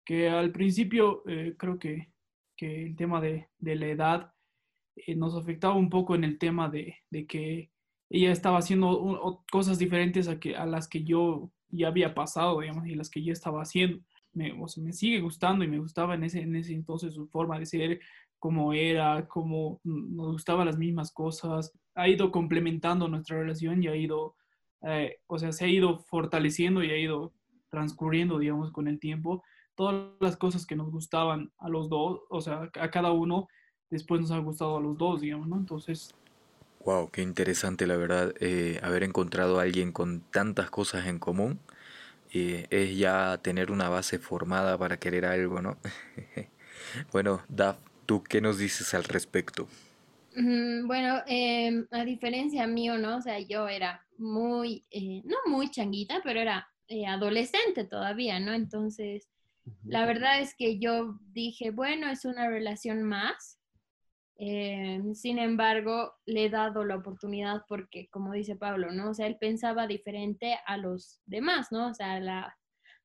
Que 0.05 0.29
al 0.29 0.53
principio 0.53 1.25
eh, 1.27 1.57
creo 1.59 1.81
que, 1.81 2.13
que, 2.57 2.87
el 2.87 2.95
tema 2.95 3.21
de, 3.21 3.49
de 3.59 3.75
la 3.75 3.87
edad 3.89 4.33
eh, 4.95 5.17
nos 5.17 5.35
afectaba 5.35 5.75
un 5.75 5.91
poco 5.91 6.15
en 6.15 6.23
el 6.23 6.39
tema 6.39 6.69
de, 6.69 6.99
de 7.11 7.27
que 7.27 7.73
ella 8.09 8.31
estaba 8.31 8.59
haciendo 8.59 9.43
cosas 9.51 9.81
diferentes 9.81 10.29
a, 10.29 10.39
que, 10.39 10.55
a 10.55 10.65
las 10.65 10.87
que 10.87 11.03
yo 11.03 11.51
ya 11.71 11.89
había 11.89 12.15
pasado, 12.15 12.61
digamos, 12.61 12.87
y 12.87 12.95
las 12.95 13.11
que 13.11 13.25
yo 13.25 13.33
estaba 13.33 13.63
haciendo. 13.63 13.99
Me, 14.33 14.53
o 14.53 14.69
sea, 14.69 14.85
me 14.85 14.93
sigue 14.93 15.21
gustando 15.21 15.65
y 15.65 15.69
me 15.69 15.81
gustaba 15.81 16.15
en 16.15 16.23
ese, 16.23 16.43
en 16.43 16.55
ese 16.55 16.73
entonces 16.73 17.15
su 17.15 17.27
forma 17.27 17.59
de 17.59 17.67
ser, 17.67 18.01
cómo 18.39 18.73
era, 18.73 19.27
cómo 19.27 19.81
nos 19.83 20.31
gustaban 20.35 20.67
las 20.67 20.79
mismas 20.79 21.11
cosas, 21.11 21.73
ha 21.97 22.09
ido 22.09 22.31
complementando 22.31 23.09
nuestra 23.09 23.39
relación 23.39 23.83
y 23.83 23.89
ha 23.89 23.97
ido, 23.97 24.37
eh, 24.83 25.19
o 25.27 25.37
sea, 25.37 25.51
se 25.51 25.65
ha 25.65 25.69
ido 25.69 25.99
fortaleciendo 25.99 26.85
y 26.85 26.91
ha 26.93 26.97
ido 26.97 27.33
transcurriendo, 27.71 28.39
digamos, 28.39 28.73
con 28.73 28.89
el 28.89 28.99
tiempo. 28.99 29.43
Todas 29.75 30.11
las 30.21 30.37
cosas 30.37 30.67
que 30.67 30.77
nos 30.77 30.91
gustaban 30.91 31.53
a 31.59 31.69
los 31.69 31.89
dos, 31.89 32.21
o 32.29 32.41
sea, 32.41 32.71
a 32.81 32.91
cada 32.91 33.13
uno, 33.13 33.49
después 33.89 34.21
nos 34.21 34.31
ha 34.31 34.39
gustado 34.39 34.77
a 34.77 34.81
los 34.81 34.99
dos, 34.99 35.21
digamos, 35.21 35.49
¿no? 35.49 35.57
Entonces... 35.57 36.15
Wow, 36.85 37.11
qué 37.11 37.23
interesante, 37.23 37.87
la 37.87 37.97
verdad, 37.97 38.35
eh, 38.41 38.81
haber 38.83 39.03
encontrado 39.03 39.59
a 39.59 39.63
alguien 39.63 39.93
con 39.93 40.21
tantas 40.21 40.71
cosas 40.71 41.07
en 41.07 41.19
común. 41.19 41.61
Eh, 42.33 42.67
es 42.71 42.97
ya 42.97 43.39
tener 43.43 43.71
una 43.71 43.89
base 43.89 44.19
formada 44.19 44.79
para 44.79 44.99
querer 44.99 45.27
algo, 45.27 45.61
¿no? 45.61 45.77
bueno, 47.13 47.43
Daf, 47.49 47.77
¿Tú 48.11 48.25
qué 48.25 48.41
nos 48.41 48.59
dices 48.59 48.93
al 48.95 49.05
respecto? 49.05 49.69
Bueno, 50.35 51.23
em, 51.29 51.87
a 51.93 52.05
diferencia 52.05 52.67
mío, 52.67 52.99
¿no? 52.99 53.19
O 53.19 53.23
sea, 53.23 53.39
yo 53.39 53.69
era 53.69 54.05
muy, 54.19 54.85
eh, 54.91 55.23
no 55.25 55.37
muy 55.47 55.71
changuita, 55.71 56.21
pero 56.25 56.41
era 56.41 56.69
eh, 56.91 57.07
adolescente 57.07 57.85
todavía, 57.85 58.39
¿no? 58.39 58.53
Entonces, 58.53 59.31
la 59.85 60.05
verdad 60.05 60.41
es 60.41 60.55
que 60.55 60.79
yo 60.79 61.19
dije, 61.33 61.71
bueno, 61.71 62.11
es 62.11 62.27
una 62.27 62.49
relación 62.49 63.03
más. 63.03 63.59
Em, 64.37 65.15
sin 65.15 65.39
embargo, 65.39 66.13
le 66.27 66.45
he 66.45 66.51
dado 66.51 66.85
la 66.85 66.97
oportunidad 66.97 67.63
porque, 67.69 68.09
como 68.11 68.33
dice 68.33 68.57
Pablo, 68.57 68.93
¿no? 68.93 69.11
O 69.11 69.15
sea, 69.15 69.27
él 69.27 69.39
pensaba 69.39 69.87
diferente 69.87 70.59
a 70.67 70.77
los 70.77 71.23
demás, 71.27 71.69
¿no? 71.71 71.89
O 71.89 71.95
sea, 71.95 72.17
a, 72.17 72.57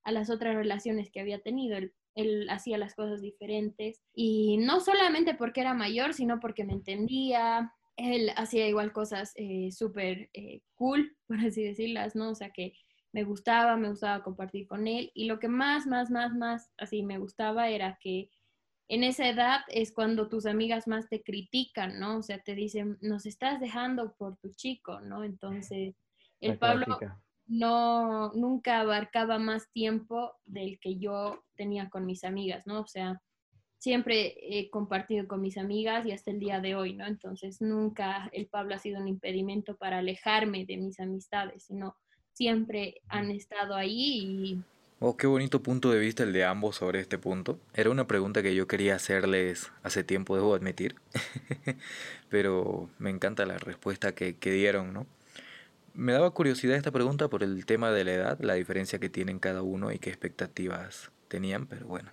a 0.03 0.11
las 0.11 0.29
otras 0.29 0.55
relaciones 0.55 1.09
que 1.09 1.21
había 1.21 1.39
tenido. 1.41 1.77
Él 1.77 1.93
él 2.15 2.47
hacía 2.49 2.77
las 2.77 2.95
cosas 2.95 3.21
diferentes 3.21 4.01
y 4.13 4.57
no 4.57 4.79
solamente 4.79 5.35
porque 5.35 5.61
era 5.61 5.73
mayor, 5.73 6.13
sino 6.13 6.39
porque 6.39 6.63
me 6.63 6.73
entendía. 6.73 7.73
Él 7.97 8.31
hacía 8.37 8.67
igual 8.67 8.93
cosas 8.93 9.33
eh, 9.35 9.69
súper 9.71 10.29
eh, 10.33 10.61
cool, 10.75 11.15
por 11.27 11.39
así 11.39 11.63
decirlas, 11.63 12.15
¿no? 12.15 12.31
O 12.31 12.35
sea, 12.35 12.49
que 12.49 12.73
me 13.15 13.23
gustaba, 13.23 13.77
me 13.77 13.87
gustaba 13.87 14.21
compartir 14.23 14.67
con 14.67 14.87
él 14.87 15.09
y 15.13 15.23
lo 15.23 15.39
que 15.39 15.47
más, 15.47 15.87
más, 15.87 16.11
más, 16.11 16.33
más 16.35 16.69
así 16.77 17.01
me 17.01 17.17
gustaba 17.17 17.69
era 17.69 17.97
que 18.01 18.29
en 18.89 19.05
esa 19.05 19.29
edad 19.29 19.61
es 19.69 19.93
cuando 19.93 20.27
tus 20.27 20.45
amigas 20.45 20.85
más 20.85 21.07
te 21.07 21.23
critican, 21.23 21.97
¿no? 21.97 22.17
O 22.17 22.21
sea, 22.21 22.39
te 22.39 22.55
dicen, 22.55 22.97
nos 22.99 23.25
estás 23.25 23.61
dejando 23.61 24.13
por 24.15 24.35
tu 24.35 24.53
chico, 24.55 24.99
¿no? 24.99 25.23
Entonces, 25.23 25.95
el 26.41 26.57
Pablo 26.57 26.99
no, 27.47 28.33
nunca 28.33 28.81
abarcaba 28.81 29.39
más 29.39 29.71
tiempo 29.71 30.33
del 30.43 30.77
que 30.81 30.97
yo 30.97 31.41
tenía 31.55 31.89
con 31.89 32.05
mis 32.05 32.25
amigas, 32.25 32.67
¿no? 32.67 32.81
O 32.81 32.87
sea, 32.87 33.21
siempre 33.77 34.35
he 34.41 34.69
compartido 34.69 35.25
con 35.25 35.39
mis 35.39 35.57
amigas 35.57 36.05
y 36.05 36.11
hasta 36.11 36.31
el 36.31 36.39
día 36.39 36.59
de 36.59 36.75
hoy, 36.75 36.95
¿no? 36.95 37.07
Entonces, 37.07 37.61
nunca 37.61 38.29
el 38.33 38.47
Pablo 38.47 38.75
ha 38.75 38.79
sido 38.79 38.99
un 38.99 39.07
impedimento 39.07 39.77
para 39.77 39.99
alejarme 39.99 40.65
de 40.65 40.75
mis 40.75 40.99
amistades, 40.99 41.63
sino 41.63 41.95
siempre 42.35 43.01
han 43.07 43.31
estado 43.31 43.75
ahí 43.75 44.19
y... 44.19 44.61
Oh, 44.99 45.17
qué 45.17 45.27
bonito 45.27 45.61
punto 45.61 45.91
de 45.91 45.99
vista 45.99 46.23
el 46.23 46.31
de 46.31 46.45
ambos 46.45 46.77
sobre 46.77 46.99
este 46.99 47.17
punto. 47.17 47.59
Era 47.73 47.89
una 47.89 48.07
pregunta 48.07 48.41
que 48.41 48.55
yo 48.55 48.67
quería 48.67 48.95
hacerles 48.95 49.71
hace 49.83 50.03
tiempo, 50.03 50.35
debo 50.35 50.55
admitir, 50.55 50.95
pero 52.29 52.89
me 52.97 53.09
encanta 53.09 53.45
la 53.45 53.57
respuesta 53.57 54.13
que, 54.15 54.35
que 54.37 54.51
dieron, 54.51 54.93
¿no? 54.93 55.05
Me 55.93 56.13
daba 56.13 56.31
curiosidad 56.31 56.77
esta 56.77 56.91
pregunta 56.91 57.29
por 57.29 57.43
el 57.43 57.65
tema 57.65 57.91
de 57.91 58.03
la 58.03 58.13
edad, 58.13 58.39
la 58.41 58.55
diferencia 58.55 58.99
que 58.99 59.09
tienen 59.09 59.39
cada 59.39 59.61
uno 59.61 59.91
y 59.91 59.99
qué 59.99 60.09
expectativas 60.09 61.11
tenían, 61.27 61.67
pero 61.67 61.87
bueno. 61.87 62.11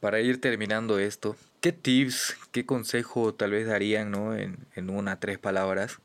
Para 0.00 0.20
ir 0.20 0.40
terminando 0.40 0.98
esto, 0.98 1.36
¿qué 1.60 1.72
tips, 1.72 2.36
qué 2.52 2.66
consejo 2.66 3.34
tal 3.34 3.52
vez 3.52 3.66
darían 3.66 4.10
¿no? 4.10 4.36
en, 4.36 4.58
en 4.74 4.90
una, 4.90 5.18
tres 5.20 5.38
palabras 5.38 6.00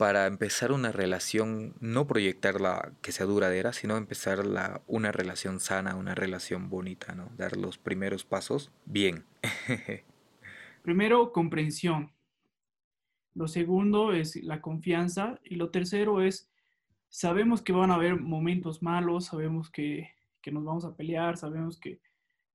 para 0.00 0.26
empezar 0.26 0.72
una 0.72 0.92
relación, 0.92 1.74
no 1.78 2.06
proyectarla 2.06 2.94
que 3.02 3.12
sea 3.12 3.26
duradera, 3.26 3.74
sino 3.74 3.98
empezar 3.98 4.46
la, 4.46 4.80
una 4.86 5.12
relación 5.12 5.60
sana, 5.60 5.94
una 5.94 6.14
relación 6.14 6.70
bonita, 6.70 7.14
¿no? 7.14 7.28
Dar 7.36 7.58
los 7.58 7.76
primeros 7.76 8.24
pasos 8.24 8.72
bien. 8.86 9.26
Primero, 10.82 11.32
comprensión. 11.32 12.14
Lo 13.34 13.46
segundo 13.46 14.14
es 14.14 14.36
la 14.36 14.62
confianza. 14.62 15.38
Y 15.44 15.56
lo 15.56 15.68
tercero 15.68 16.22
es, 16.22 16.50
sabemos 17.10 17.60
que 17.60 17.74
van 17.74 17.90
a 17.90 17.96
haber 17.96 18.18
momentos 18.18 18.82
malos, 18.82 19.26
sabemos 19.26 19.70
que, 19.70 20.08
nos 20.50 20.64
vamos 20.64 20.86
a 20.86 20.96
pelear, 20.96 21.36
sabemos 21.36 21.78
que, 21.78 22.00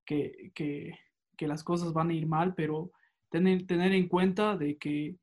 que, 0.04 0.98
las 1.38 1.62
cosas 1.62 1.92
van 1.92 2.10
a 2.10 2.14
ir 2.14 2.26
mal, 2.26 2.56
pero 2.56 2.90
tener, 3.30 3.68
tener 3.68 3.92
en 3.92 4.08
cuenta 4.08 4.56
de 4.56 4.78
que 4.78 5.14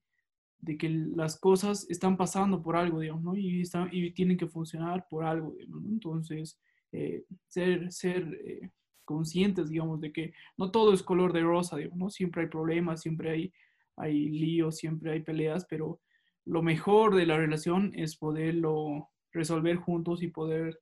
de 0.63 0.77
que 0.77 0.89
las 0.89 1.37
cosas 1.39 1.85
están 1.89 2.15
pasando 2.15 2.63
por 2.63 2.77
algo, 2.77 3.01
digamos, 3.01 3.23
¿no? 3.23 3.35
Y, 3.35 3.61
están, 3.61 3.89
y 3.91 4.11
tienen 4.11 4.37
que 4.37 4.47
funcionar 4.47 5.05
por 5.09 5.25
algo, 5.25 5.53
digamos, 5.57 5.83
¿no? 5.83 5.89
Entonces, 5.89 6.57
eh, 6.93 7.25
ser, 7.47 7.91
ser 7.91 8.39
eh, 8.45 8.69
conscientes, 9.03 9.69
digamos, 9.69 9.99
de 9.99 10.13
que 10.13 10.33
no 10.57 10.71
todo 10.71 10.93
es 10.93 11.03
color 11.03 11.33
de 11.33 11.41
rosa, 11.41 11.75
digamos, 11.75 11.97
¿no? 11.97 12.09
Siempre 12.09 12.43
hay 12.43 12.47
problemas, 12.47 13.01
siempre 13.01 13.31
hay, 13.31 13.53
hay 13.97 14.29
líos, 14.29 14.77
siempre 14.77 15.11
hay 15.11 15.21
peleas, 15.21 15.65
pero 15.69 15.99
lo 16.45 16.61
mejor 16.61 17.15
de 17.15 17.25
la 17.25 17.37
relación 17.37 17.91
es 17.93 18.15
poderlo 18.15 19.09
resolver 19.33 19.75
juntos 19.75 20.23
y 20.23 20.29
poder 20.29 20.79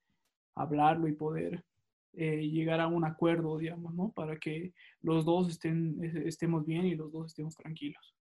hablarlo 0.56 1.08
y 1.08 1.14
poder 1.14 1.66
eh, 2.14 2.48
llegar 2.48 2.82
a 2.82 2.88
un 2.88 3.04
acuerdo, 3.04 3.58
digamos, 3.58 3.96
¿no? 3.96 4.12
Para 4.12 4.38
que 4.38 4.74
los 5.02 5.26
dos 5.26 5.50
estén, 5.50 5.98
estemos 6.28 6.68
bien 6.68 6.86
y 6.86 6.94
los 6.94 7.12
dos 7.12 7.28
estemos 7.28 7.56
tranquilos. 7.56 8.16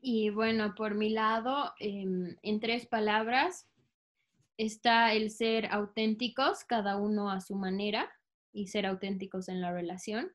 Y 0.00 0.30
bueno, 0.30 0.74
por 0.74 0.94
mi 0.94 1.10
lado, 1.10 1.72
em, 1.80 2.36
en 2.42 2.60
tres 2.60 2.86
palabras, 2.86 3.66
está 4.56 5.12
el 5.12 5.30
ser 5.30 5.66
auténticos, 5.66 6.64
cada 6.64 6.96
uno 6.96 7.30
a 7.30 7.40
su 7.40 7.54
manera, 7.54 8.10
y 8.52 8.68
ser 8.68 8.86
auténticos 8.86 9.48
en 9.48 9.60
la 9.60 9.72
relación. 9.72 10.32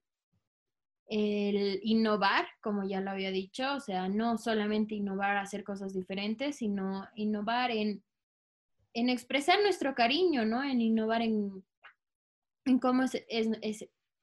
El 1.08 1.80
innovar, 1.84 2.46
como 2.62 2.88
ya 2.88 3.02
lo 3.02 3.12
había 3.12 3.32
dicho, 3.32 3.76
o 3.76 3.80
sea, 3.80 4.08
no 4.08 4.38
solamente 4.38 4.96
innovar 4.96 5.38
hacer 5.38 5.64
cosas 5.64 5.94
diferentes, 5.94 6.58
sino 6.58 7.08
innovar 7.16 7.72
en, 7.72 8.04
en 8.94 9.10
expresar 9.10 9.62
nuestro 9.62 9.96
cariño, 9.96 10.46
¿no? 10.46 10.64
En 10.64 10.82
innovar 10.82 11.22
en, 11.22 11.64
en 12.66 12.80
cómo 12.80 13.04
es, 13.04 13.24
es, 13.28 13.50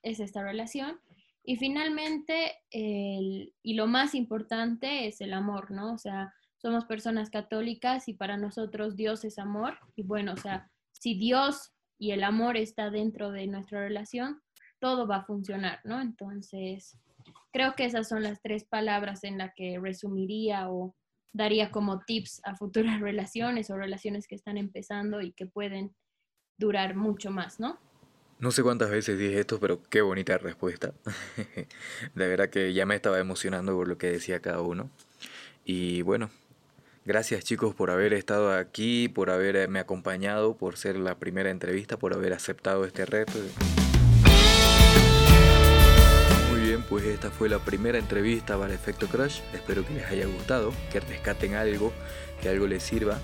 es 0.03 0.21
esta 0.21 0.43
relación 0.43 0.99
y 1.43 1.57
finalmente, 1.57 2.57
y 2.71 3.75
lo 3.75 3.87
más 3.87 4.15
importante 4.15 5.07
es 5.07 5.21
el 5.21 5.33
amor, 5.33 5.71
¿no? 5.71 5.95
O 5.95 5.99
sea, 5.99 6.35
somos 6.59 6.85
personas 6.85 7.31
católicas 7.31 8.09
y 8.09 8.15
para 8.15 8.37
nosotros 8.37 8.97
Dios 8.97 9.25
es 9.25 9.39
amor. 9.39 9.79
Y 9.97 10.03
bueno, 10.03 10.35
o 10.35 10.37
sea, 10.37 10.71
si 10.93 11.15
Dios 11.15 11.73
y 11.99 12.11
el 12.13 12.25
amor 12.25 12.57
está 12.57 12.91
dentro 12.91 13.31
de 13.31 13.47
nuestra 13.47 13.81
relación, 13.81 14.41
todo 14.79 15.07
va 15.07 15.17
a 15.17 15.25
funcionar, 15.25 15.81
¿no? 15.85 16.01
Entonces, 16.01 16.99
creo 17.53 17.75
que 17.75 17.85
esas 17.85 18.09
son 18.09 18.23
las 18.23 18.41
tres 18.43 18.65
palabras 18.65 19.25
en 19.25 19.39
las 19.39 19.53
que 19.55 19.79
resumiría 19.79 20.71
o 20.71 20.95
daría 21.33 21.71
como 21.71 22.01
tips 22.01 22.41
a 22.45 22.57
futuras 22.57 23.01
relaciones 23.01 23.71
o 23.71 23.77
relaciones 23.77 24.27
que 24.27 24.35
están 24.35 24.59
empezando 24.59 25.21
y 25.21 25.33
que 25.33 25.47
pueden 25.47 25.95
durar 26.59 26.95
mucho 26.95 27.31
más, 27.31 27.59
¿no? 27.59 27.79
No 28.41 28.53
sé 28.53 28.63
cuántas 28.63 28.91
veces 28.91 29.19
dije 29.19 29.39
esto, 29.39 29.61
pero 29.61 29.83
qué 29.91 30.01
bonita 30.01 30.39
respuesta. 30.39 30.95
de 32.15 32.27
verdad 32.27 32.49
que 32.49 32.73
ya 32.73 32.87
me 32.87 32.95
estaba 32.95 33.19
emocionando 33.19 33.77
por 33.77 33.87
lo 33.87 33.99
que 33.99 34.11
decía 34.11 34.41
cada 34.41 34.63
uno. 34.63 34.89
Y 35.67 36.01
bueno, 36.01 36.31
gracias 37.05 37.45
chicos 37.45 37.75
por 37.75 37.91
haber 37.91 38.15
estado 38.15 38.57
aquí, 38.57 39.09
por 39.09 39.29
haberme 39.29 39.79
acompañado, 39.79 40.57
por 40.57 40.79
ser 40.79 40.97
la 40.97 41.19
primera 41.19 41.51
entrevista, 41.51 41.99
por 41.99 42.15
haber 42.15 42.33
aceptado 42.33 42.87
este 42.87 43.05
reto. 43.05 43.35
Muy 46.51 46.61
bien, 46.63 46.83
pues 46.89 47.05
esta 47.05 47.31
fue 47.31 47.51
la 47.51 47.59
primera 47.59 47.99
entrevista 47.99 48.59
para 48.59 48.73
Efecto 48.73 49.07
Crush. 49.07 49.41
Espero 49.53 49.87
que 49.87 49.93
les 49.93 50.07
haya 50.07 50.25
gustado, 50.25 50.73
que 50.91 51.01
rescaten 51.01 51.57
algo, 51.57 51.93
que 52.41 52.49
algo 52.49 52.67
les 52.67 52.83
sirva. 52.83 53.19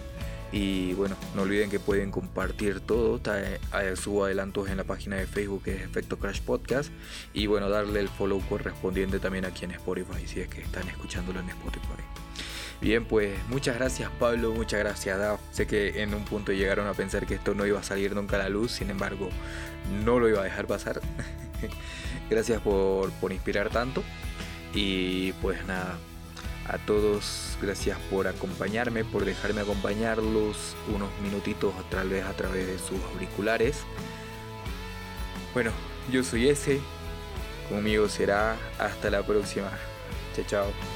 Y 0.56 0.94
bueno, 0.94 1.16
no 1.34 1.42
olviden 1.42 1.68
que 1.68 1.78
pueden 1.78 2.10
compartir 2.10 2.80
todo. 2.80 3.20
Eh, 3.34 3.58
subo 3.94 4.24
adelantos 4.24 4.70
en 4.70 4.78
la 4.78 4.84
página 4.84 5.16
de 5.16 5.26
Facebook 5.26 5.64
que 5.64 5.74
es 5.74 5.82
Efecto 5.82 6.18
Crash 6.18 6.40
Podcast. 6.40 6.90
Y 7.34 7.46
bueno, 7.46 7.68
darle 7.68 8.00
el 8.00 8.08
follow 8.08 8.40
correspondiente 8.48 9.18
también 9.18 9.44
aquí 9.44 9.66
en 9.66 9.72
Spotify, 9.72 10.26
si 10.26 10.40
es 10.40 10.48
que 10.48 10.62
están 10.62 10.88
escuchándolo 10.88 11.40
en 11.40 11.50
Spotify. 11.50 12.02
Bien, 12.80 13.04
pues 13.04 13.36
muchas 13.48 13.76
gracias 13.76 14.10
Pablo, 14.18 14.52
muchas 14.52 14.80
gracias 14.80 15.18
Daf. 15.18 15.40
Sé 15.52 15.66
que 15.66 16.02
en 16.02 16.14
un 16.14 16.24
punto 16.24 16.52
llegaron 16.52 16.86
a 16.86 16.94
pensar 16.94 17.26
que 17.26 17.34
esto 17.34 17.54
no 17.54 17.66
iba 17.66 17.80
a 17.80 17.82
salir 17.82 18.14
nunca 18.14 18.36
a 18.36 18.38
la 18.38 18.48
luz, 18.48 18.72
sin 18.72 18.88
embargo, 18.88 19.28
no 20.06 20.18
lo 20.18 20.26
iba 20.26 20.40
a 20.40 20.44
dejar 20.44 20.66
pasar. 20.66 21.02
gracias 22.30 22.62
por, 22.62 23.10
por 23.12 23.30
inspirar 23.30 23.68
tanto. 23.68 24.02
Y 24.72 25.32
pues 25.34 25.66
nada, 25.66 25.98
a 26.68 26.78
todos, 26.78 27.56
gracias 27.60 27.98
por 28.10 28.26
acompañarme, 28.26 29.04
por 29.04 29.24
dejarme 29.24 29.60
acompañarlos 29.60 30.76
unos 30.94 31.10
minutitos 31.22 31.72
tal 31.90 32.08
vez 32.08 32.24
a 32.24 32.32
través 32.32 32.66
de 32.66 32.78
sus 32.78 33.00
auriculares. 33.12 33.78
Bueno, 35.54 35.70
yo 36.10 36.22
soy 36.22 36.48
ese, 36.48 36.80
conmigo 37.68 38.08
será 38.08 38.56
hasta 38.78 39.10
la 39.10 39.24
próxima. 39.24 39.70
Chao, 40.34 40.44
chao. 40.46 40.95